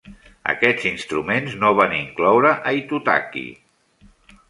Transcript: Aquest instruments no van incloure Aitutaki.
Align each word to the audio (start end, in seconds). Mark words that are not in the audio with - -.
Aquest 0.53 0.81
instruments 0.91 1.59
no 1.65 1.71
van 1.81 1.95
incloure 1.99 2.57
Aitutaki. 2.75 3.49